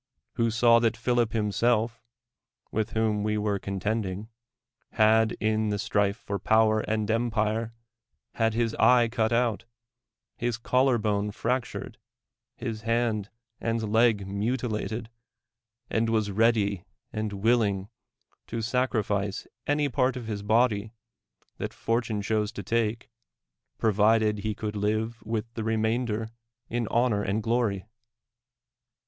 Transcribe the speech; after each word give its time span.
—who 0.37 0.49
saw 0.49 0.79
that 0.79 0.97
Philip 0.97 1.29
hi^iiself, 1.33 1.99
with 2.71 2.93
whom 2.93 3.21
we 3.21 3.37
were 3.37 3.59
ccmtending, 3.59 4.29
had, 4.93 5.33
in 5.33 5.69
the 5.69 5.77
strife 5.77 6.17
for 6.17 6.39
power 6.39 6.79
and 6.79 7.07
empirr\ 7.07 7.71
had 8.33 8.55
his 8.55 8.73
eye 8.79 9.07
cut 9.09 9.31
out, 9.31 9.65
his 10.35 10.57
collar 10.57 10.97
bone 10.97 11.29
fractured, 11.29 11.99
his 12.55 12.81
hand 12.81 13.29
and 13.59 13.93
leg 13.93 14.25
mutilated, 14.25 15.11
and 15.87 16.09
was 16.09 16.31
ready 16.31 16.83
and 17.13 17.31
willing 17.33 17.87
to 18.47 18.63
sacrifice 18.63 19.45
any 19.67 19.87
part 19.87 20.17
of 20.17 20.25
his 20.25 20.41
body 20.41 20.95
that 21.59 21.75
fortune 21.75 22.23
chose 22.23 22.51
to 22.53 22.63
take, 22.63 23.11
provided 23.77 24.39
he 24.39 24.55
could 24.55 24.75
live 24.75 25.21
with 25.23 25.45
iho 25.55 25.63
remainder 25.63 26.27
in 26.71 26.87
honor 26.87 27.21
and 27.21 27.43
glory? 27.43 27.85